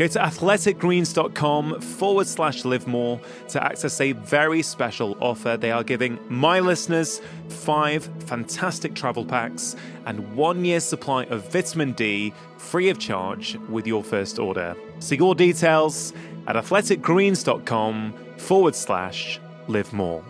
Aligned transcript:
Go 0.00 0.06
to 0.06 0.18
athleticgreens.com 0.18 1.82
forward 1.82 2.26
slash 2.26 2.64
live 2.64 2.86
more 2.86 3.20
to 3.48 3.62
access 3.62 4.00
a 4.00 4.12
very 4.12 4.62
special 4.62 5.14
offer. 5.20 5.58
They 5.58 5.70
are 5.70 5.84
giving 5.84 6.18
my 6.30 6.58
listeners 6.58 7.20
five 7.50 8.08
fantastic 8.20 8.94
travel 8.94 9.26
packs 9.26 9.76
and 10.06 10.34
one 10.34 10.64
year's 10.64 10.84
supply 10.84 11.24
of 11.24 11.52
vitamin 11.52 11.92
D 11.92 12.32
free 12.56 12.88
of 12.88 12.98
charge 12.98 13.58
with 13.68 13.86
your 13.86 14.02
first 14.02 14.38
order. 14.38 14.74
See 15.00 15.16
your 15.16 15.34
details 15.34 16.14
at 16.46 16.56
athleticgreens.com 16.56 18.14
forward 18.38 18.74
slash 18.74 19.38
live 19.68 19.92
more. 19.92 20.24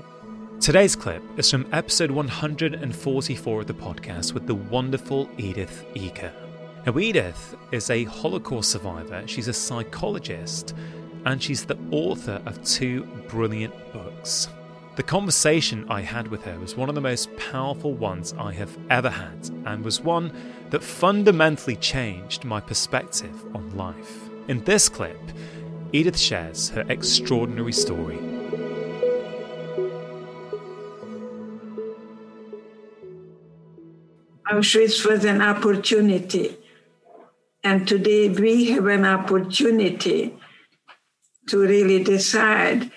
Today's 0.59 0.97
clip 0.97 1.23
is 1.37 1.49
from 1.49 1.69
episode 1.73 2.11
144 2.11 3.61
of 3.61 3.67
the 3.69 3.75
podcast 3.75 4.33
with 4.33 4.49
the 4.49 4.57
wonderful 4.57 5.31
Edith 5.39 5.87
Eger. 5.95 6.33
Now, 6.87 6.99
Edith 6.99 7.57
is 7.73 7.91
a 7.91 8.05
Holocaust 8.05 8.71
survivor, 8.71 9.23
she's 9.27 9.49
a 9.49 9.53
psychologist, 9.53 10.75
and 11.27 11.43
she's 11.43 11.67
the 11.67 11.77
author 11.91 12.41
of 12.47 12.65
two 12.65 13.05
brilliant 13.29 13.75
books. 13.93 14.49
The 14.97 15.03
conversation 15.03 15.85
I 15.91 16.01
had 16.01 16.29
with 16.29 16.43
her 16.45 16.59
was 16.59 16.77
one 16.77 16.89
of 16.89 16.95
the 16.95 17.01
most 17.03 17.35
powerful 17.37 17.93
ones 17.93 18.35
I 18.39 18.53
have 18.55 18.79
ever 18.89 19.11
had, 19.11 19.51
and 19.67 19.85
was 19.85 20.01
one 20.01 20.33
that 20.71 20.83
fundamentally 20.83 21.77
changed 21.77 22.45
my 22.45 22.61
perspective 22.61 23.45
on 23.55 23.77
life. 23.77 24.31
In 24.49 24.65
this 24.65 24.89
clip, 24.89 25.21
Edith 25.93 26.19
shares 26.19 26.71
her 26.71 26.87
extraordinary 26.89 27.73
story. 27.73 28.19
Auschwitz 34.51 35.07
was 35.07 35.27
an 35.27 35.43
opportunity 35.43 36.57
and 37.63 37.87
today 37.87 38.29
we 38.29 38.71
have 38.71 38.87
an 38.87 39.05
opportunity 39.05 40.35
to 41.49 41.59
really 41.59 42.03
decide 42.03 42.91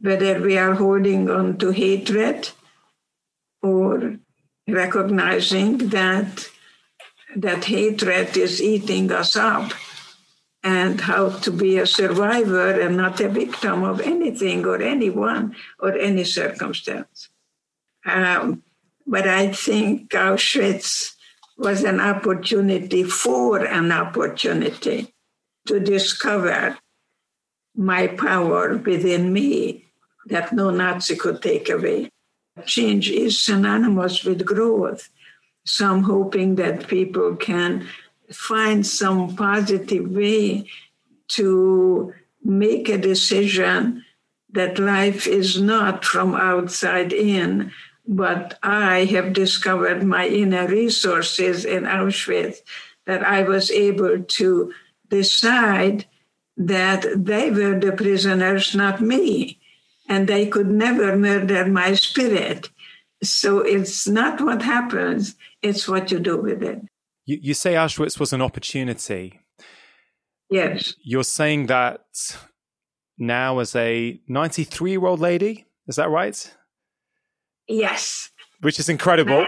whether 0.00 0.40
we 0.40 0.56
are 0.56 0.74
holding 0.74 1.28
on 1.30 1.58
to 1.58 1.70
hatred 1.70 2.50
or 3.62 4.16
recognizing 4.68 5.78
that 5.78 6.48
that 7.34 7.64
hatred 7.64 8.36
is 8.36 8.62
eating 8.62 9.10
us 9.12 9.36
up 9.36 9.72
and 10.62 11.00
how 11.02 11.28
to 11.28 11.50
be 11.50 11.78
a 11.78 11.86
survivor 11.86 12.80
and 12.80 12.96
not 12.96 13.20
a 13.20 13.28
victim 13.28 13.84
of 13.84 14.00
anything 14.00 14.64
or 14.64 14.80
anyone 14.80 15.54
or 15.78 15.96
any 15.96 16.24
circumstance. 16.24 17.28
Um, 18.04 18.62
but 19.06 19.28
I 19.28 19.52
think 19.52 20.10
Auschwitz 20.10 21.15
was 21.56 21.84
an 21.84 22.00
opportunity 22.00 23.02
for 23.02 23.64
an 23.64 23.90
opportunity 23.90 25.12
to 25.66 25.80
discover 25.80 26.78
my 27.74 28.06
power 28.06 28.76
within 28.76 29.32
me 29.32 29.84
that 30.26 30.52
no 30.52 30.70
Nazi 30.70 31.16
could 31.16 31.42
take 31.42 31.68
away. 31.68 32.10
Change 32.64 33.10
is 33.10 33.42
synonymous 33.42 34.24
with 34.24 34.44
growth. 34.44 35.08
So 35.64 35.92
I'm 35.92 36.02
hoping 36.02 36.56
that 36.56 36.88
people 36.88 37.36
can 37.36 37.86
find 38.30 38.86
some 38.86 39.36
positive 39.36 40.10
way 40.10 40.68
to 41.28 42.14
make 42.44 42.88
a 42.88 42.98
decision 42.98 44.04
that 44.52 44.78
life 44.78 45.26
is 45.26 45.60
not 45.60 46.04
from 46.04 46.34
outside 46.34 47.12
in, 47.12 47.72
but 48.06 48.58
I 48.62 49.04
have 49.06 49.32
discovered 49.32 50.04
my 50.04 50.26
inner 50.26 50.66
resources 50.66 51.64
in 51.64 51.84
Auschwitz 51.84 52.58
that 53.06 53.24
I 53.24 53.42
was 53.42 53.70
able 53.70 54.22
to 54.22 54.72
decide 55.08 56.06
that 56.56 57.06
they 57.16 57.50
were 57.50 57.78
the 57.78 57.92
prisoners, 57.92 58.74
not 58.74 59.00
me, 59.00 59.60
and 60.08 60.26
they 60.26 60.46
could 60.46 60.68
never 60.68 61.16
murder 61.16 61.66
my 61.66 61.94
spirit. 61.94 62.70
So 63.22 63.60
it's 63.60 64.06
not 64.06 64.40
what 64.40 64.62
happens, 64.62 65.36
it's 65.62 65.88
what 65.88 66.10
you 66.10 66.18
do 66.18 66.36
with 66.36 66.62
it. 66.62 66.80
You, 67.24 67.38
you 67.42 67.54
say 67.54 67.74
Auschwitz 67.74 68.20
was 68.20 68.32
an 68.32 68.42
opportunity. 68.42 69.40
Yes. 70.48 70.94
You're 71.02 71.24
saying 71.24 71.66
that 71.66 72.04
now 73.18 73.58
as 73.58 73.74
a 73.74 74.20
93 74.28 74.92
year 74.92 75.06
old 75.06 75.20
lady, 75.20 75.66
is 75.88 75.96
that 75.96 76.08
right? 76.08 76.54
Yes. 77.68 78.30
Which 78.60 78.78
is 78.78 78.88
incredible. 78.88 79.46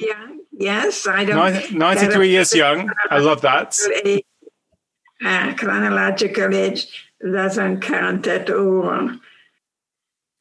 Young. 0.00 0.40
Yes, 0.52 1.06
I 1.06 1.24
don't. 1.24 1.72
93 1.72 2.28
years 2.28 2.54
young. 2.54 2.90
I 3.10 3.18
love 3.18 3.42
that. 3.42 3.76
Uh, 5.24 5.54
chronological 5.54 6.54
age 6.54 7.08
doesn't 7.20 7.80
count 7.80 8.26
at 8.26 8.50
all. 8.50 9.10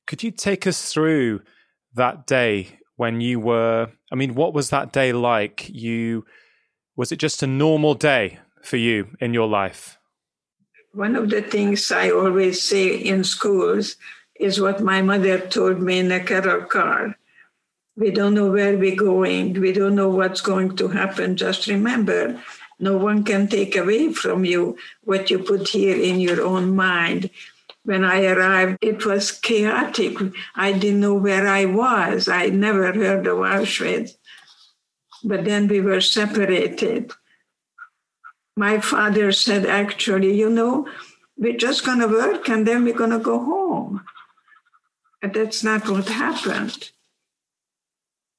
Could 0.08 0.24
you 0.24 0.32
take 0.32 0.68
us 0.68 0.94
through 0.94 1.42
that 1.94 2.28
day 2.28 2.80
when 2.96 3.22
you 3.22 3.40
were? 3.40 3.90
I 4.12 4.16
mean, 4.16 4.36
what 4.36 4.54
was 4.54 4.70
that 4.70 4.92
day 4.92 5.14
like? 5.14 5.70
You 5.70 6.26
was 6.96 7.12
it 7.12 7.18
just 7.18 7.44
a 7.44 7.48
normal 7.48 7.94
day 7.94 8.40
for 8.62 8.78
you 8.78 9.16
in 9.20 9.34
your 9.34 9.48
life? 9.48 9.98
One 10.94 11.16
of 11.16 11.30
the 11.30 11.42
things 11.42 11.92
I 11.92 12.10
always 12.10 12.62
say 12.62 12.96
in 12.96 13.24
schools 13.24 13.98
is 14.40 14.60
what 14.60 14.82
my 14.82 15.02
mother 15.02 15.40
told 15.40 15.82
me 15.82 16.00
in 16.00 16.12
a 16.12 16.20
carol 16.20 16.66
car. 16.66 17.18
We 17.96 18.12
don't 18.12 18.34
know 18.34 18.52
where 18.52 18.78
we're 18.78 18.96
going. 18.96 19.54
We 19.54 19.72
don't 19.72 19.96
know 19.96 20.10
what's 20.10 20.42
going 20.42 20.76
to 20.78 20.90
happen. 20.90 21.38
Just 21.38 21.68
remember, 21.68 22.42
no 22.80 22.98
one 22.98 23.24
can 23.24 23.48
take 23.48 23.76
away 23.76 24.12
from 24.12 24.44
you 24.44 24.78
what 25.04 25.30
you 25.30 25.40
put 25.40 25.70
here 25.70 25.96
in 25.96 26.20
your 26.20 26.44
own 26.44 26.76
mind. 26.76 27.30
When 27.84 28.04
I 28.04 28.26
arrived, 28.26 28.80
it 28.82 29.06
was 29.06 29.32
chaotic. 29.32 30.18
I 30.56 30.74
didn't 30.74 31.00
know 31.00 31.14
where 31.14 31.48
I 31.48 31.66
was. 31.66 32.28
I 32.28 32.48
never 32.48 32.92
heard 32.92 33.28
of 33.28 33.38
Auschwitz. 33.38 34.18
But 35.24 35.46
then 35.46 35.68
we 35.68 35.80
were 35.80 36.02
separated. 36.02 37.12
My 38.58 38.80
father 38.80 39.32
said, 39.32 39.66
actually, 39.66 40.36
you 40.36 40.50
know, 40.50 40.88
we're 41.38 41.58
just 41.58 41.86
going 41.86 42.00
to 42.00 42.08
work 42.08 42.50
and 42.50 42.68
then 42.68 42.84
we're 42.84 42.94
going 42.94 43.12
to 43.12 43.20
go 43.20 43.40
home. 43.40 44.02
But 45.26 45.34
that's 45.34 45.64
not 45.64 45.90
what 45.90 46.08
happened. 46.08 46.92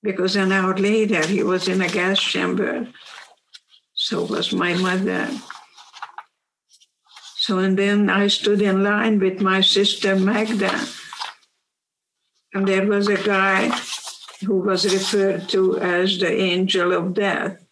Because 0.04 0.36
an 0.36 0.52
hour 0.52 0.76
later, 0.76 1.26
he 1.26 1.42
was 1.42 1.66
in 1.66 1.82
a 1.82 1.88
gas 1.88 2.20
chamber. 2.20 2.86
So 3.94 4.22
was 4.22 4.52
my 4.52 4.74
mother. 4.74 5.28
So, 7.38 7.58
and 7.58 7.76
then 7.76 8.08
I 8.08 8.28
stood 8.28 8.62
in 8.62 8.84
line 8.84 9.19
with 9.19 9.41
my 9.41 9.62
sister 9.62 10.14
Magda. 10.14 10.86
And 12.54 12.69
there 12.69 12.86
was 12.86 13.08
a 13.08 13.20
guy 13.20 13.76
who 14.47 14.60
was 14.60 14.84
referred 14.84 15.48
to 15.48 15.80
as 15.80 16.20
the 16.20 16.32
angel 16.32 16.92
of 16.92 17.14
death. 17.14 17.66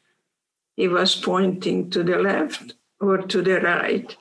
He 0.74 0.88
was 0.88 1.14
pointing 1.14 1.88
to 1.90 2.02
the 2.02 2.18
left 2.18 2.74
or 2.98 3.18
to 3.18 3.42
the 3.42 3.60
right 3.60 4.16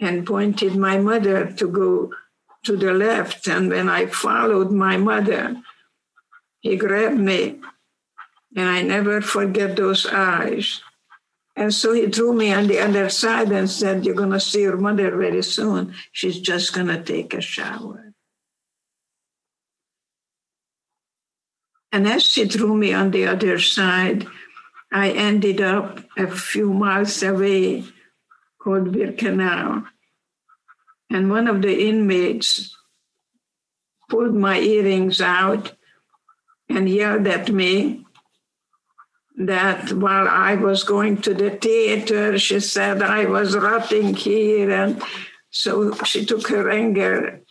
and 0.00 0.26
pointed 0.26 0.76
my 0.76 0.96
mother 0.96 1.52
to 1.52 1.68
go 1.68 2.10
to 2.64 2.76
the 2.76 2.92
left. 2.92 3.46
And 3.48 3.70
when 3.70 3.88
I 3.88 4.06
followed 4.06 4.70
my 4.70 4.96
mother, 4.96 5.56
he 6.60 6.76
grabbed 6.76 7.18
me. 7.18 7.60
And 8.54 8.68
I 8.68 8.82
never 8.82 9.20
forget 9.20 9.76
those 9.76 10.06
eyes. 10.06 10.80
And 11.56 11.72
so 11.72 11.92
he 11.92 12.06
drew 12.06 12.32
me 12.32 12.52
on 12.52 12.66
the 12.66 12.78
other 12.78 13.08
side 13.08 13.52
and 13.52 13.68
said, 13.68 14.04
You're 14.04 14.14
going 14.14 14.30
to 14.30 14.40
see 14.40 14.62
your 14.62 14.76
mother 14.78 15.14
very 15.14 15.42
soon. 15.42 15.94
She's 16.12 16.40
just 16.40 16.72
going 16.72 16.86
to 16.86 17.02
take 17.02 17.34
a 17.34 17.40
shower. 17.40 18.12
And 21.92 22.08
as 22.08 22.22
she 22.24 22.46
drew 22.46 22.74
me 22.74 22.94
on 22.94 23.10
the 23.10 23.26
other 23.26 23.58
side, 23.58 24.26
I 24.90 25.10
ended 25.10 25.60
up 25.60 26.00
a 26.16 26.26
few 26.26 26.72
miles 26.72 27.22
away 27.22 27.84
called 28.58 28.92
Birkenau. 28.92 29.86
And 31.12 31.30
one 31.30 31.46
of 31.46 31.60
the 31.60 31.88
inmates 31.88 32.74
pulled 34.08 34.34
my 34.34 34.58
earrings 34.58 35.20
out 35.20 35.72
and 36.68 36.88
yelled 36.88 37.26
at 37.26 37.50
me 37.50 38.06
that 39.36 39.92
while 39.92 40.26
I 40.26 40.54
was 40.54 40.84
going 40.84 41.20
to 41.22 41.34
the 41.34 41.50
theater, 41.50 42.38
she 42.38 42.60
said 42.60 43.02
I 43.02 43.26
was 43.26 43.56
rotting 43.56 44.14
here 44.14 44.70
and 44.70 45.02
So 45.50 45.92
she 46.04 46.24
took 46.24 46.48
her 46.48 46.70
anger 46.70 47.42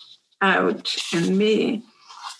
out 0.41 0.95
in 1.13 1.37
me. 1.37 1.83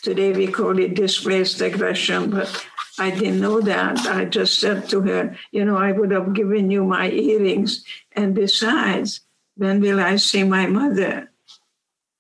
Today 0.01 0.33
we 0.33 0.47
call 0.47 0.79
it 0.79 0.95
displaced 0.95 1.61
aggression, 1.61 2.31
but 2.31 2.49
I 2.97 3.11
didn't 3.11 3.39
know 3.39 3.61
that. 3.61 3.99
I 4.07 4.25
just 4.25 4.59
said 4.59 4.89
to 4.89 5.01
her, 5.01 5.37
You 5.51 5.65
know, 5.65 5.77
I 5.77 5.91
would 5.91 6.09
have 6.09 6.33
given 6.33 6.71
you 6.71 6.83
my 6.83 7.11
earrings. 7.11 7.85
And 8.13 8.33
besides, 8.33 9.21
when 9.55 9.81
will 9.81 9.99
I 9.99 10.15
see 10.15 10.43
my 10.43 10.67
mother? 10.67 11.31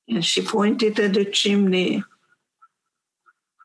And 0.07 0.23
she 0.23 0.41
pointed 0.41 0.99
at 0.99 1.13
the 1.13 1.25
chimney, 1.25 2.03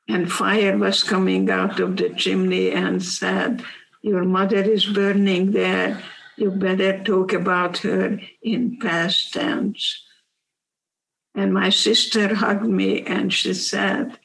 and 0.08 0.30
fire 0.30 0.78
was 0.78 1.02
coming 1.02 1.50
out 1.50 1.80
of 1.80 1.96
the 1.96 2.10
chimney 2.10 2.70
and 2.70 3.02
said, 3.02 3.64
Your 4.02 4.24
mother 4.24 4.62
is 4.62 4.86
burning 4.86 5.50
there. 5.52 6.02
You 6.36 6.50
better 6.50 7.02
talk 7.02 7.32
about 7.32 7.78
her 7.78 8.20
in 8.42 8.78
past 8.78 9.32
tense. 9.32 10.04
And 11.34 11.52
my 11.52 11.70
sister 11.70 12.34
hugged 12.34 12.68
me 12.68 13.02
and 13.02 13.32
she 13.32 13.52
said, 13.54 14.18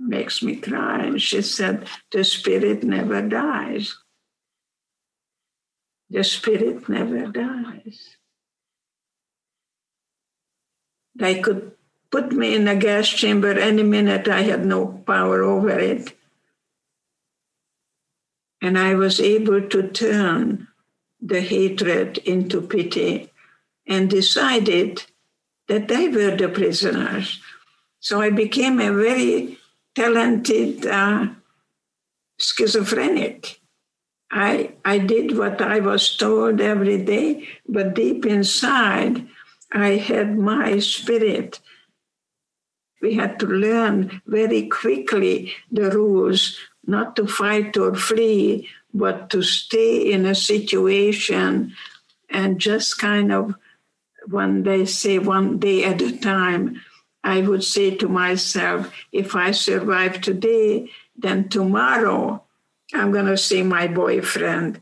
makes 0.00 0.42
me 0.42 0.56
cry. 0.56 1.04
And 1.04 1.20
she 1.20 1.42
said, 1.42 1.88
The 2.12 2.24
spirit 2.24 2.82
never 2.82 3.22
dies. 3.22 3.96
The 6.10 6.24
spirit 6.24 6.88
never 6.88 7.26
dies. 7.26 8.13
They 11.14 11.40
could 11.40 11.72
put 12.10 12.32
me 12.32 12.54
in 12.54 12.68
a 12.68 12.76
gas 12.76 13.08
chamber 13.08 13.52
any 13.58 13.82
minute. 13.82 14.28
I 14.28 14.42
had 14.42 14.64
no 14.64 14.86
power 15.06 15.42
over 15.42 15.78
it. 15.78 16.16
And 18.62 18.78
I 18.78 18.94
was 18.94 19.20
able 19.20 19.68
to 19.68 19.88
turn 19.88 20.68
the 21.20 21.40
hatred 21.40 22.18
into 22.18 22.60
pity 22.60 23.30
and 23.86 24.08
decided 24.08 25.04
that 25.68 25.88
they 25.88 26.08
were 26.08 26.36
the 26.36 26.48
prisoners. 26.48 27.40
So 28.00 28.20
I 28.20 28.30
became 28.30 28.80
a 28.80 28.92
very 28.92 29.58
talented 29.94 30.86
uh, 30.86 31.28
schizophrenic. 32.38 33.60
I, 34.30 34.72
I 34.84 34.98
did 34.98 35.38
what 35.38 35.62
I 35.62 35.80
was 35.80 36.16
told 36.16 36.60
every 36.60 37.02
day, 37.02 37.48
but 37.68 37.94
deep 37.94 38.26
inside, 38.26 39.26
I 39.74 39.96
had 39.96 40.38
my 40.38 40.78
spirit. 40.78 41.60
We 43.02 43.14
had 43.14 43.40
to 43.40 43.46
learn 43.46 44.22
very 44.24 44.68
quickly 44.68 45.52
the 45.70 45.90
rules 45.90 46.56
not 46.86 47.16
to 47.16 47.26
fight 47.26 47.76
or 47.76 47.94
flee, 47.94 48.68
but 48.94 49.30
to 49.30 49.42
stay 49.42 50.12
in 50.12 50.24
a 50.24 50.34
situation 50.34 51.74
and 52.30 52.60
just 52.60 52.98
kind 52.98 53.32
of 53.32 53.54
when 54.28 54.62
they 54.62 54.86
say 54.86 55.18
one 55.18 55.58
day 55.58 55.84
at 55.84 56.00
a 56.00 56.16
time, 56.18 56.80
I 57.24 57.40
would 57.40 57.64
say 57.64 57.96
to 57.96 58.08
myself, 58.08 58.92
if 59.12 59.34
I 59.34 59.50
survive 59.50 60.20
today, 60.20 60.88
then 61.16 61.48
tomorrow 61.48 62.42
I'm 62.92 63.12
going 63.12 63.26
to 63.26 63.36
see 63.36 63.62
my 63.62 63.86
boyfriend 63.86 64.80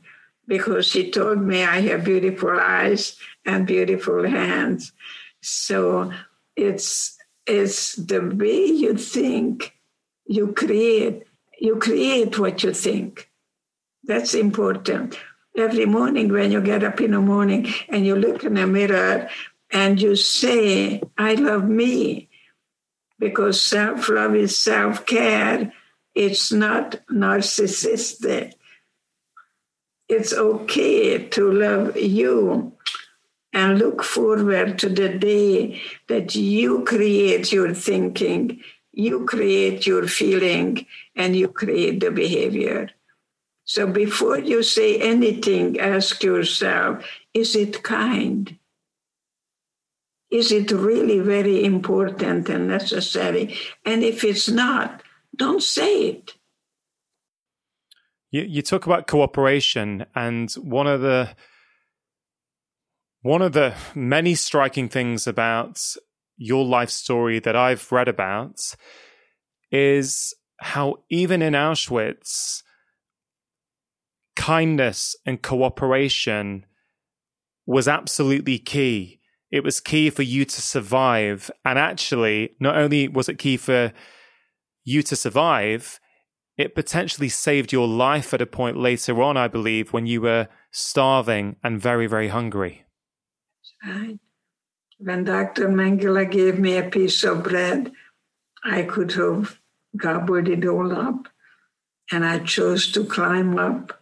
because 0.53 0.85
she 0.85 1.11
told 1.11 1.41
me 1.41 1.65
I 1.65 1.81
have 1.81 2.05
beautiful 2.05 2.61
eyes 2.61 3.17
and 3.47 3.67
beautiful 3.67 4.29
hands. 4.29 4.93
So 5.41 6.13
it's 6.57 7.17
it's 7.47 7.97
the 7.97 8.21
way 8.21 8.67
you 8.67 8.95
think 8.99 9.75
you 10.27 10.53
create 10.53 11.23
you 11.59 11.77
create 11.77 12.39
what 12.39 12.63
you 12.63 12.75
think. 12.75 13.31
That's 14.05 14.35
important 14.35 15.19
every 15.57 15.87
morning 15.87 16.31
when 16.31 16.53
you 16.53 16.61
get 16.61 16.85
up 16.85 17.01
in 17.01 17.13
the 17.13 17.21
morning 17.23 17.73
and 17.89 18.05
you 18.05 18.15
look 18.15 18.45
in 18.45 18.53
the 18.53 18.67
mirror 18.67 19.31
and 19.71 20.03
you 20.03 20.17
say, 20.17 21.01
I 21.17 21.33
love 21.33 21.67
me, 21.67 22.29
because 23.19 23.59
self 23.59 24.11
love 24.11 24.35
is 24.35 24.55
self 24.59 25.07
care. 25.07 25.73
It's 26.15 26.53
not 26.53 27.01
narcissistic. 27.11 28.53
It's 30.13 30.35
okay 30.35 31.27
to 31.29 31.51
love 31.51 31.97
you 31.97 32.77
and 33.51 33.79
look 33.79 34.03
forward 34.05 34.79
to 34.81 34.91
the 34.91 35.09
day 35.09 35.81
that 36.07 36.35
you 36.35 36.85
create 36.85 37.51
your 37.51 37.73
thinking, 37.73 38.61
you 38.93 39.25
create 39.25 39.87
your 39.87 40.07
feeling, 40.07 40.85
and 41.17 41.35
you 41.35 41.49
create 41.49 42.01
the 42.01 42.11
behavior. 42.11 42.91
So 43.65 43.87
before 43.87 44.39
you 44.39 44.63
say 44.63 45.01
anything, 45.01 45.81
ask 45.81 46.23
yourself 46.23 47.07
is 47.33 47.57
it 47.57 47.83
kind? 47.83 48.59
Is 50.31 50.53
it 50.53 50.71
really 50.73 51.21
very 51.21 51.65
important 51.65 52.51
and 52.51 52.69
necessary? 52.69 53.57
And 53.87 54.05
if 54.05 54.25
it's 54.25 54.51
not, 54.51 55.03
don't 55.35 55.63
say 55.63 56.09
it. 56.09 56.35
You, 58.33 58.43
you 58.43 58.63
talk 58.63 58.87
about 58.87 59.07
cooperation, 59.07 60.07
and 60.17 60.51
one 60.55 60.89
of 60.89 61.01
the 61.01 61.37
one 63.21 63.43
of 63.43 63.53
the 63.53 63.75
many 63.95 64.35
striking 64.35 64.89
things 64.89 65.29
about 65.29 65.81
your 66.37 66.65
life 66.65 66.91
story 66.91 67.39
that 67.39 67.55
I've 67.55 67.93
read 67.93 68.09
about 68.09 68.75
is 69.71 70.35
how 70.61 70.97
even 71.09 71.41
in 71.41 71.53
Auschwitz, 71.53 72.63
kindness 74.35 75.15
and 75.25 75.41
cooperation 75.41 76.67
was 77.67 77.87
absolutely 77.87 78.59
key. 78.59 79.21
It 79.51 79.63
was 79.63 79.79
key 79.79 80.11
for 80.11 80.23
you 80.23 80.45
to 80.45 80.61
survive. 80.63 81.51
And 81.65 81.79
actually, 81.79 82.57
not 82.59 82.77
only 82.77 83.09
was 83.09 83.29
it 83.29 83.39
key 83.39 83.57
for 83.57 83.93
you 84.85 85.03
to 85.03 85.15
survive, 85.15 86.01
it 86.57 86.75
potentially 86.75 87.29
saved 87.29 87.73
your 87.73 87.89
life 87.89 88.35
at 88.35 88.43
a 88.43 88.47
point 88.47 88.77
later 88.77 89.23
on, 89.23 89.37
I 89.37 89.49
believe, 89.49 89.93
when 89.93 90.07
you 90.07 90.21
were 90.21 90.49
starving 90.71 91.57
and 91.63 91.81
very, 91.81 92.07
very 92.07 92.29
hungry. 92.29 92.85
Right. 93.87 94.19
When 94.99 95.25
Dr. 95.25 95.69
Mengele 95.69 96.31
gave 96.31 96.59
me 96.59 96.77
a 96.77 96.89
piece 96.89 97.25
of 97.25 97.43
bread, 97.43 97.93
I 98.65 98.83
could 98.83 99.13
have 99.13 99.59
gobbled 99.97 100.49
it 100.49 100.65
all 100.67 100.93
up. 100.93 101.29
And 102.11 102.25
I 102.25 102.41
chose 102.41 102.93
to 102.93 103.05
climb 103.05 103.59
up 103.59 103.99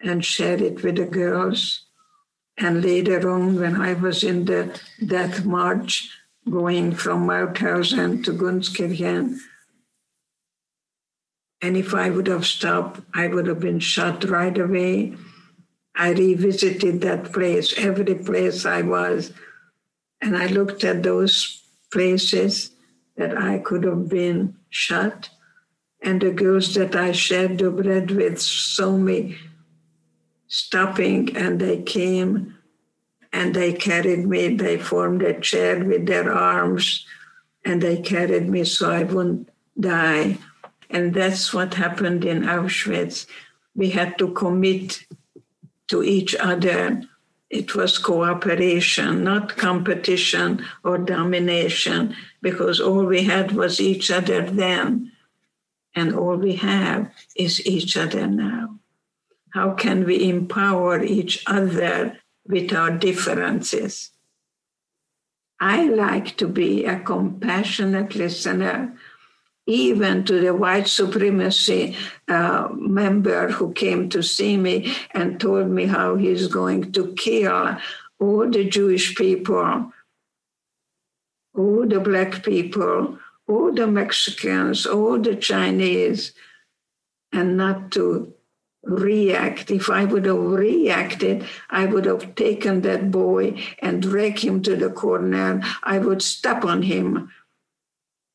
and 0.00 0.24
share 0.24 0.62
it 0.62 0.82
with 0.82 0.96
the 0.96 1.06
girls. 1.06 1.86
And 2.58 2.84
later 2.84 3.28
on, 3.30 3.58
when 3.58 3.80
I 3.80 3.94
was 3.94 4.22
in 4.22 4.44
the 4.44 4.78
death 5.04 5.44
march 5.44 6.10
going 6.48 6.94
from 6.94 7.26
Mauthausen 7.26 8.22
to 8.24 8.32
Gunskirchen, 8.32 9.38
and 11.62 11.76
if 11.76 11.94
I 11.94 12.10
would 12.10 12.26
have 12.26 12.46
stopped, 12.46 13.00
I 13.14 13.28
would 13.28 13.46
have 13.46 13.60
been 13.60 13.80
shot 13.80 14.24
right 14.24 14.56
away. 14.56 15.14
I 15.94 16.10
revisited 16.10 17.00
that 17.00 17.32
place, 17.32 17.74
every 17.78 18.14
place 18.14 18.66
I 18.66 18.82
was, 18.82 19.32
and 20.20 20.36
I 20.36 20.46
looked 20.46 20.84
at 20.84 21.02
those 21.02 21.62
places 21.90 22.72
that 23.16 23.36
I 23.38 23.58
could 23.58 23.84
have 23.84 24.08
been 24.08 24.56
shot. 24.68 25.30
And 26.02 26.20
the 26.20 26.30
girls 26.30 26.74
that 26.74 26.94
I 26.94 27.12
shared 27.12 27.58
the 27.58 27.70
bread 27.70 28.10
with 28.10 28.40
saw 28.40 28.96
me 28.96 29.38
stopping 30.48 31.36
and 31.36 31.58
they 31.58 31.82
came 31.82 32.54
and 33.32 33.54
they 33.54 33.72
carried 33.72 34.26
me. 34.26 34.54
They 34.54 34.78
formed 34.78 35.22
a 35.22 35.40
chair 35.40 35.82
with 35.84 36.06
their 36.06 36.32
arms 36.32 37.06
and 37.64 37.82
they 37.82 38.00
carried 38.00 38.48
me 38.48 38.64
so 38.64 38.90
I 38.90 39.02
wouldn't 39.02 39.48
die. 39.78 40.38
And 40.90 41.14
that's 41.14 41.52
what 41.52 41.74
happened 41.74 42.24
in 42.24 42.42
Auschwitz. 42.42 43.26
We 43.74 43.90
had 43.90 44.18
to 44.18 44.32
commit 44.32 45.04
to 45.88 46.02
each 46.02 46.34
other. 46.34 47.02
It 47.50 47.74
was 47.74 47.98
cooperation, 47.98 49.24
not 49.24 49.56
competition 49.56 50.64
or 50.82 50.98
domination, 50.98 52.14
because 52.42 52.80
all 52.80 53.04
we 53.04 53.22
had 53.22 53.52
was 53.52 53.80
each 53.80 54.10
other 54.10 54.42
then, 54.42 55.12
and 55.94 56.14
all 56.14 56.36
we 56.36 56.56
have 56.56 57.12
is 57.36 57.64
each 57.66 57.96
other 57.96 58.26
now. 58.26 58.78
How 59.50 59.72
can 59.72 60.04
we 60.04 60.28
empower 60.28 61.02
each 61.02 61.42
other 61.46 62.18
with 62.46 62.72
our 62.72 62.90
differences? 62.90 64.10
I 65.60 65.84
like 65.84 66.36
to 66.36 66.48
be 66.48 66.84
a 66.84 67.00
compassionate 67.00 68.14
listener, 68.14 68.94
even 69.66 70.24
to 70.24 70.40
the 70.40 70.54
white 70.54 70.86
supremacy 70.86 71.96
uh, 72.28 72.68
member 72.72 73.50
who 73.50 73.72
came 73.72 74.08
to 74.08 74.22
see 74.22 74.56
me 74.56 74.94
and 75.12 75.40
told 75.40 75.68
me 75.68 75.86
how 75.86 76.14
he's 76.14 76.46
going 76.46 76.92
to 76.92 77.12
kill 77.14 77.76
all 78.20 78.48
the 78.48 78.64
Jewish 78.64 79.16
people, 79.16 79.92
all 81.54 81.86
the 81.86 82.00
black 82.00 82.44
people, 82.44 83.18
all 83.48 83.72
the 83.72 83.86
Mexicans, 83.86 84.86
all 84.86 85.18
the 85.18 85.36
Chinese, 85.36 86.32
and 87.32 87.56
not 87.56 87.90
to 87.92 88.32
react. 88.84 89.70
If 89.70 89.90
I 89.90 90.04
would 90.04 90.26
have 90.26 90.38
reacted, 90.38 91.44
I 91.70 91.86
would 91.86 92.04
have 92.04 92.36
taken 92.36 92.82
that 92.82 93.10
boy 93.10 93.60
and 93.80 94.00
dragged 94.00 94.40
him 94.40 94.62
to 94.62 94.76
the 94.76 94.90
corner. 94.90 95.60
I 95.82 95.98
would 95.98 96.22
step 96.22 96.64
on 96.64 96.82
him 96.82 97.30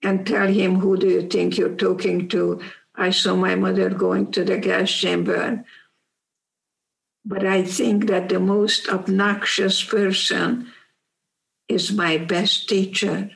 and 0.04 0.26
tell 0.26 0.48
him, 0.48 0.80
Who 0.80 0.98
do 0.98 1.08
you 1.08 1.28
think 1.28 1.58
you're 1.58 1.76
talking 1.76 2.28
to? 2.30 2.62
I 2.96 3.12
saw 3.12 3.36
my 3.36 3.56
mother 3.56 3.90
going 3.90 4.32
to 4.34 4.44
the 4.44 4.58
gas 4.58 4.92
chamber. 4.92 5.64
But 7.24 7.46
I 7.46 7.64
think 7.64 8.08
that 8.08 8.30
the 8.30 8.40
most 8.40 8.90
obnoxious 8.90 9.84
person 9.84 10.72
is 11.68 11.92
my 11.92 12.18
best 12.18 12.68
teacher. 12.68 13.32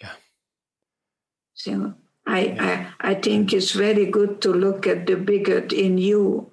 Yeah. 0.00 0.14
So 1.54 1.94
I, 2.26 2.40
yeah. 2.40 2.90
I, 3.00 3.10
I 3.10 3.14
think 3.14 3.52
it's 3.52 3.72
very 3.72 4.06
good 4.06 4.40
to 4.42 4.52
look 4.52 4.86
at 4.86 5.06
the 5.06 5.16
bigot 5.16 5.72
in 5.72 5.98
you. 5.98 6.51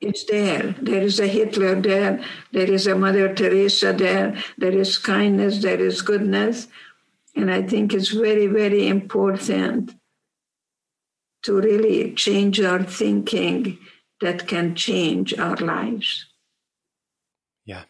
It's 0.00 0.24
there. 0.24 0.74
There 0.80 1.02
is 1.02 1.18
a 1.18 1.26
Hitler 1.26 1.80
there. 1.80 2.22
There 2.52 2.70
is 2.70 2.86
a 2.86 2.94
Mother 2.94 3.34
Teresa 3.34 3.92
there. 3.92 4.36
There 4.58 4.72
is 4.72 4.98
kindness. 4.98 5.62
There 5.62 5.80
is 5.80 6.02
goodness. 6.02 6.68
And 7.36 7.50
I 7.50 7.62
think 7.62 7.94
it's 7.94 8.10
very, 8.10 8.46
very 8.46 8.86
important 8.86 9.94
to 11.44 11.60
really 11.60 12.14
change 12.14 12.60
our 12.60 12.82
thinking 12.82 13.78
that 14.20 14.46
can 14.46 14.74
change 14.74 15.38
our 15.38 15.56
lives. 15.56 16.26
Yeah. 17.64 17.84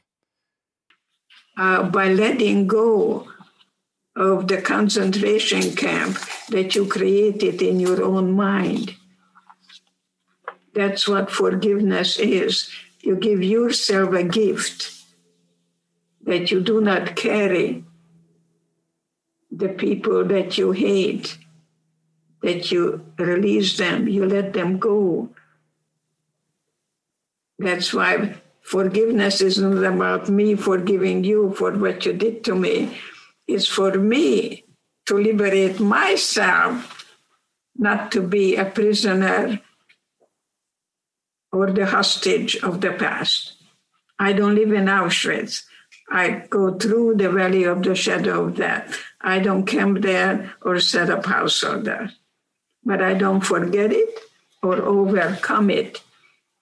Uh, 1.57 1.85
by 1.85 2.09
letting 2.09 2.67
go 2.67 3.29
of 4.17 4.49
the 4.49 4.61
concentration 4.63 5.75
camp 5.75 6.19
that 6.49 6.75
you 6.75 6.87
created 6.87 7.61
in 7.63 7.81
your 7.81 8.03
own 8.03 8.33
mind. 8.33 8.95
That's 10.75 11.07
what 11.09 11.31
forgiveness 11.31 12.19
is. 12.19 12.69
You 13.01 13.17
give 13.17 13.43
yourself 13.43 14.13
a 14.13 14.25
gift 14.25 14.91
that 16.25 16.51
you 16.51 16.61
do 16.61 16.81
not 16.81 17.17
carry 17.17 17.85
the 19.51 19.69
people 19.69 20.25
that 20.25 20.59
you 20.59 20.73
hate, 20.73 21.39
that 22.43 22.73
you 22.73 23.07
release 23.19 23.77
them, 23.77 24.09
you 24.09 24.27
let 24.27 24.53
them 24.53 24.79
go. 24.79 25.31
That's 27.59 27.95
why 27.95 28.35
forgiveness 28.63 29.41
isn't 29.41 29.85
about 29.85 30.29
me 30.29 30.57
forgiving 30.57 31.23
you 31.23 31.55
for 31.55 31.71
what 31.73 32.05
you 32.05 32.13
did 32.15 32.43
to 32.45 32.55
me 32.55 32.99
It's 33.47 33.67
for 33.69 33.93
me 33.93 34.65
to 35.07 35.19
liberate 35.19 35.79
myself, 35.81 37.05
not 37.77 38.11
to 38.13 38.23
be 38.23 38.57
a 38.57 38.65
prisoner 38.65 39.61
or 41.55 41.71
the 41.71 41.87
hostage 41.87 42.57
of 42.57 42.81
the 42.81 42.93
past. 42.93 43.55
I 44.19 44.33
don't 44.33 44.57
live 44.57 44.73
in 44.73 44.87
Auschwitz. 44.87 45.63
I 46.11 46.47
go 46.51 46.75
through 46.75 47.15
the 47.17 47.31
valley 47.31 47.63
of 47.63 47.85
the 47.85 47.95
shadow 47.95 48.45
of 48.45 48.57
death. 48.57 49.01
I 49.21 49.39
don't 49.39 49.65
camp 49.65 50.03
there 50.03 50.53
or 50.63 50.81
set 50.81 51.11
up 51.11 51.27
house 51.27 51.61
there. 51.61 52.11
But 52.85 53.01
I 53.01 53.15
don't 53.15 53.41
forget 53.41 53.93
it 53.93 54.19
or 54.63 54.83
overcome 54.83 55.71
it. 55.71 56.03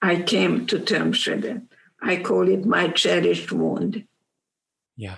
I 0.01 0.21
came 0.21 0.67
to 0.67 0.79
terms 0.79 1.25
with 1.25 1.43
it. 1.43 1.61
I 1.99 2.17
call 2.17 2.47
it 2.47 2.65
my 2.65 2.89
cherished 2.89 3.51
wound. 3.51 4.05
Yeah. 4.95 5.17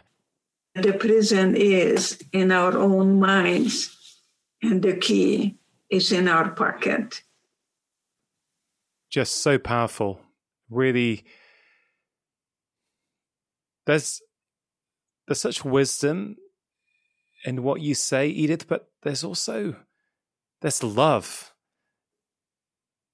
The 0.73 0.93
prison 0.93 1.55
is 1.55 2.23
in 2.31 2.51
our 2.51 2.77
own 2.77 3.19
minds, 3.19 3.95
and 4.61 4.81
the 4.81 4.95
key 4.95 5.57
is 5.89 6.11
in 6.11 6.27
our 6.27 6.49
pocket. 6.49 7.21
Just 9.15 9.37
so 9.37 9.57
powerful. 9.57 10.19
Really, 10.69 11.23
there's 13.85 14.21
there's 15.25 15.39
such 15.39 15.63
wisdom 15.63 16.35
in 17.45 17.63
what 17.63 17.79
you 17.79 17.95
say, 17.95 18.27
Edith, 18.27 18.67
but 18.67 18.89
there's 19.03 19.23
also 19.23 19.77
there's 20.61 20.83
love. 20.83 21.53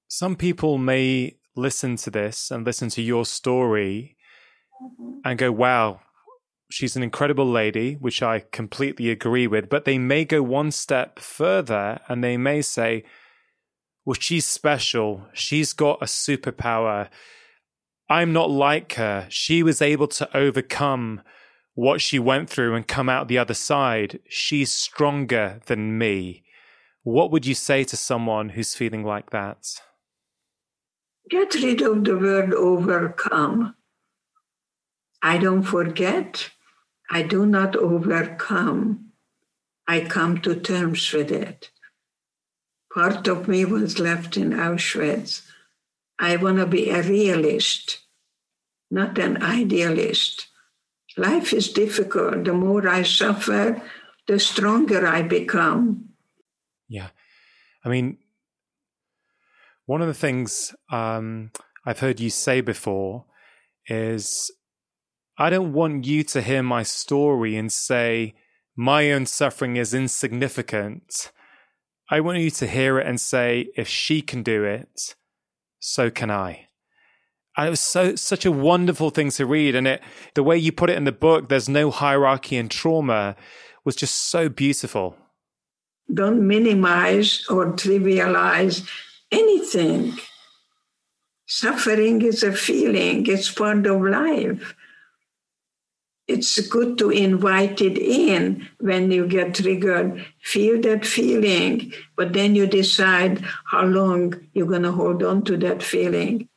Some 0.08 0.36
people 0.36 0.80
may 0.80 1.36
listen 1.56 1.98
to 1.98 2.10
this 2.10 2.50
and 2.50 2.66
listen 2.66 2.90
to 2.90 3.04
your 3.04 3.24
story 3.24 4.18
mm-hmm. 4.82 5.20
and 5.24 5.38
go, 5.38 5.52
wow, 5.52 6.00
she's 6.72 6.96
an 6.96 7.04
incredible 7.04 7.46
lady, 7.48 7.94
which 7.94 8.24
I 8.24 8.46
completely 8.52 9.12
agree 9.12 9.46
with, 9.46 9.70
but 9.70 9.86
they 9.86 10.00
may 10.00 10.26
go 10.26 10.42
one 10.42 10.72
step 10.72 11.20
further 11.20 12.00
and 12.08 12.24
they 12.24 12.38
may 12.38 12.64
say, 12.64 13.04
well, 14.06 14.16
she's 14.20 14.46
special. 14.46 15.28
She's 15.34 15.74
got 15.74 16.02
a 16.02 16.06
superpower. 16.06 17.10
I'm 18.10 18.34
not 18.34 18.50
like 18.50 18.94
her. 18.94 19.28
She 19.30 19.64
was 19.64 19.82
able 19.82 20.08
to 20.08 20.38
overcome 20.38 21.22
what 21.76 22.02
she 22.02 22.20
went 22.20 22.50
through 22.50 22.76
and 22.76 22.88
come 22.88 23.10
out 23.10 23.28
the 23.28 23.38
other 23.38 23.54
side. 23.54 24.20
She's 24.28 24.72
stronger 24.72 25.62
than 25.68 25.98
me. 25.98 26.44
What 27.04 27.32
would 27.32 27.46
you 27.46 27.56
say 27.56 27.84
to 27.86 27.98
someone 27.98 28.50
who's 28.50 28.76
feeling 28.76 29.04
like 29.04 29.30
that? 29.30 29.68
Get 31.30 31.54
rid 31.56 31.82
of 31.82 32.04
the 32.04 32.18
word 32.18 32.54
overcome. 32.54 33.76
I 35.22 35.38
don't 35.38 35.64
forget. 35.64 36.50
I 37.10 37.22
do 37.22 37.46
not 37.46 37.76
overcome. 37.76 39.12
I 39.88 40.02
come 40.02 40.42
to 40.42 40.56
terms 40.56 41.12
with 41.14 41.32
it. 41.32 41.70
Part 42.94 43.28
of 43.28 43.48
me 43.48 43.66
was 43.66 44.00
left 44.00 44.36
in 44.36 44.52
Auschwitz. 44.52 45.44
I 46.20 46.36
want 46.36 46.58
to 46.58 46.66
be 46.66 46.90
a 46.90 47.02
realist, 47.02 48.00
not 48.90 49.18
an 49.18 49.42
idealist. 49.42 50.48
Life 51.18 51.54
is 51.54 51.72
difficult. 51.72 52.44
The 52.44 52.54
more 52.54 52.88
I 52.88 53.04
suffer, 53.04 53.82
the 54.28 54.40
stronger 54.40 55.08
I 55.08 55.22
become. 55.22 56.10
Yeah. 56.88 57.10
I 57.84 57.90
mean, 57.90 58.18
one 59.86 60.02
of 60.02 60.08
the 60.08 60.14
things 60.14 60.76
um, 60.92 61.52
I've 61.86 62.00
heard 62.00 62.20
you 62.20 62.30
say 62.30 62.62
before 62.62 63.26
is 63.88 64.52
I 65.38 65.50
don't 65.50 65.74
want 65.74 66.06
you 66.06 66.24
to 66.26 66.42
hear 66.42 66.62
my 66.62 66.84
story 66.84 67.56
and 67.56 67.72
say, 67.72 68.36
my 68.76 69.12
own 69.12 69.26
suffering 69.26 69.76
is 69.76 69.94
insignificant. 69.94 71.32
I 72.12 72.20
want 72.20 72.40
you 72.40 72.52
to 72.52 72.68
hear 72.68 73.00
it 73.00 73.08
and 73.08 73.22
say, 73.22 73.70
if 73.78 73.88
she 73.88 74.22
can 74.22 74.44
do 74.44 74.66
it, 74.66 75.16
so 75.80 76.12
can 76.12 76.30
I. 76.30 76.68
And 77.56 77.68
it 77.68 77.70
was 77.70 77.80
so 77.80 78.16
such 78.16 78.46
a 78.46 78.52
wonderful 78.52 79.12
thing 79.12 79.32
to 79.32 79.46
read, 79.46 79.76
and 79.76 79.88
it 79.88 80.02
the 80.36 80.44
way 80.44 80.58
you 80.58 80.74
put 80.74 80.90
it 80.90 80.98
in 80.98 81.06
the 81.06 81.14
book, 81.14 81.48
there's 81.48 81.70
no 81.70 81.90
hierarchy 81.90 82.58
in 82.58 82.68
trauma, 82.68 83.38
was 83.86 83.96
just 83.96 84.16
so 84.30 84.50
beautiful. 84.50 85.16
Don't 86.14 86.46
minimize 86.46 87.46
or 87.50 87.74
trivialize 87.74 88.86
anything. 89.32 90.14
Suffering 91.46 92.22
is 92.22 92.44
a 92.44 92.52
feeling; 92.52 93.26
it's 93.28 93.52
part 93.52 93.86
of 93.86 94.02
life 94.02 94.76
it's 96.32 96.60
good 96.68 96.98
to 96.98 97.10
invite 97.10 97.82
it 97.82 97.98
in 97.98 98.68
when 98.80 99.12
you 99.12 99.28
get 99.28 99.56
triggered. 99.56 100.26
Feel 100.42 100.82
that 100.82 101.06
feeling, 101.06 101.92
but 102.16 102.32
then 102.32 102.56
you 102.56 102.68
decide 102.68 103.44
how 103.66 103.84
long 103.84 104.34
you're 104.54 104.68
going 104.68 104.84
to 104.84 104.94
hold 104.94 105.22
on 105.24 105.44
to 105.44 105.58
that 105.58 105.84
feeling. 105.84 106.48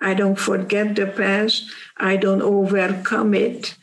I 0.00 0.14
don't 0.14 0.38
forget 0.38 0.94
the 0.94 1.06
past, 1.06 1.64
I 1.96 2.16
don't 2.16 2.42
overcome 2.42 3.34
it. 3.34 3.76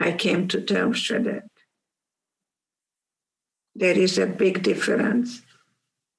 I 0.00 0.12
came 0.12 0.48
to 0.48 0.62
terms 0.62 1.08
with 1.10 1.26
it. 1.26 1.44
There 3.74 3.98
is 3.98 4.16
a 4.18 4.26
big 4.26 4.62
difference. 4.62 5.42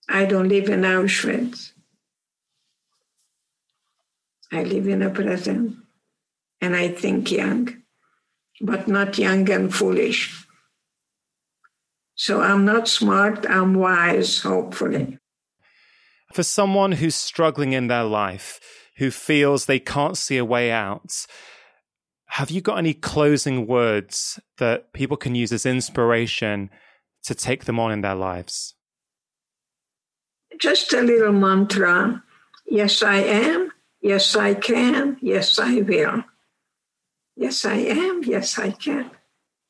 I 0.07 0.25
don't 0.25 0.49
live 0.49 0.69
in 0.69 0.81
Auschwitz. 0.81 1.73
I 4.51 4.63
live 4.63 4.87
in 4.87 5.01
a 5.01 5.09
present 5.09 5.80
and 6.61 6.75
I 6.75 6.89
think 6.89 7.31
young, 7.31 7.83
but 8.61 8.87
not 8.87 9.17
young 9.17 9.49
and 9.49 9.73
foolish. 9.73 10.45
So 12.15 12.41
I'm 12.41 12.65
not 12.65 12.87
smart, 12.87 13.45
I'm 13.49 13.73
wise, 13.73 14.39
hopefully. 14.41 15.17
For 16.33 16.43
someone 16.43 16.93
who's 16.93 17.15
struggling 17.15 17.73
in 17.73 17.87
their 17.87 18.03
life, 18.03 18.59
who 18.97 19.11
feels 19.11 19.65
they 19.65 19.79
can't 19.79 20.17
see 20.17 20.37
a 20.37 20.45
way 20.45 20.71
out, 20.71 21.25
have 22.27 22.51
you 22.51 22.61
got 22.61 22.77
any 22.77 22.93
closing 22.93 23.67
words 23.67 24.39
that 24.57 24.93
people 24.93 25.17
can 25.17 25.35
use 25.35 25.51
as 25.51 25.65
inspiration 25.65 26.69
to 27.23 27.35
take 27.35 27.65
them 27.65 27.79
on 27.79 27.91
in 27.91 28.01
their 28.01 28.15
lives? 28.15 28.75
Just 30.59 30.93
a 30.93 31.01
little 31.01 31.33
mantra 31.33 32.23
yes, 32.71 33.03
I 33.03 33.17
am. 33.17 33.71
Yes, 34.01 34.35
I 34.35 34.55
can. 34.55 35.17
Yes, 35.21 35.59
I 35.59 35.81
will. 35.81 36.23
Yes, 37.41 37.65
I 37.65 37.77
am. 37.77 38.23
Yes, 38.23 38.59
I 38.59 38.69
can. 38.69 39.09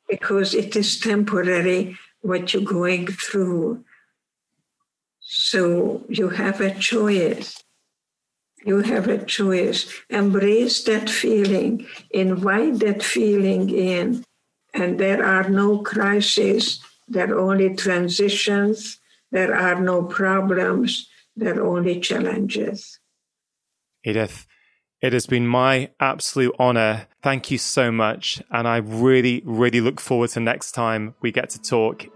Because 0.09 0.53
it 0.53 0.75
is 0.75 0.99
temporary 0.99 1.97
what 2.19 2.53
you're 2.53 2.63
going 2.79 3.07
through. 3.07 3.85
So 5.21 6.03
you 6.09 6.27
have 6.27 6.59
a 6.59 6.75
choice. 6.75 7.63
You 8.65 8.81
have 8.81 9.07
a 9.07 9.23
choice. 9.23 9.79
Embrace 10.09 10.83
that 10.83 11.09
feeling, 11.09 11.87
invite 12.11 12.79
that 12.79 13.01
feeling 13.01 13.69
in. 13.69 14.25
And 14.73 14.99
there 14.99 15.23
are 15.25 15.47
no 15.47 15.79
crises, 15.79 16.81
there 17.07 17.33
are 17.33 17.39
only 17.39 17.73
transitions, 17.75 18.99
there 19.31 19.55
are 19.55 19.79
no 19.79 20.03
problems, 20.03 21.09
there 21.37 21.57
are 21.57 21.65
only 21.65 22.01
challenges. 22.01 22.99
Edith, 24.03 24.45
it 25.01 25.13
has 25.13 25.25
been 25.25 25.47
my 25.47 25.89
absolute 25.99 26.55
honor. 26.59 27.07
Thank 27.23 27.49
you 27.51 27.57
so 27.57 27.91
much. 27.91 28.41
And 28.51 28.67
I 28.67 28.77
really, 28.77 29.41
really 29.45 29.81
look 29.81 29.99
forward 29.99 30.29
to 30.31 30.39
next 30.39 30.73
time 30.73 31.15
we 31.21 31.31
get 31.31 31.49
to 31.51 31.61
talk. 31.61 32.07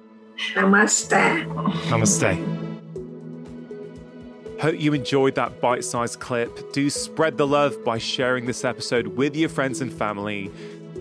Namaste. 0.54 1.46
Namaste. 1.89 2.62
Hope 4.62 4.80
you 4.80 4.94
enjoyed 4.94 5.36
that 5.36 5.60
bite 5.60 5.84
sized 5.84 6.20
clip. 6.20 6.74
Do 6.74 6.89
spread 6.89 7.38
the 7.38 7.48
love 7.48 7.84
by 7.84 7.98
sharing 7.98 8.46
this 8.46 8.63
episode 8.63 9.08
with 9.08 9.36
your 9.36 9.50
friends 9.50 9.82
and 9.82 9.92
family. 9.92 10.51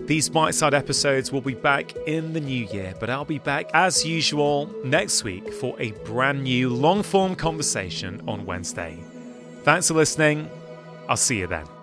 These 0.07 0.29
bite 0.29 0.55
sized 0.55 0.73
episodes 0.73 1.31
will 1.31 1.41
be 1.41 1.53
back 1.53 1.95
in 2.07 2.33
the 2.33 2.41
new 2.41 2.65
year, 2.67 2.93
but 2.99 3.09
I'll 3.09 3.25
be 3.25 3.39
back 3.39 3.69
as 3.73 4.05
usual 4.05 4.73
next 4.83 5.23
week 5.23 5.53
for 5.53 5.79
a 5.79 5.91
brand 6.03 6.43
new 6.43 6.69
long 6.69 7.01
form 7.01 7.35
conversation 7.35 8.21
on 8.27 8.45
Wednesday. 8.45 8.97
Thanks 9.63 9.87
for 9.87 9.93
listening. 9.93 10.49
I'll 11.07 11.17
see 11.17 11.39
you 11.39 11.47
then. 11.47 11.74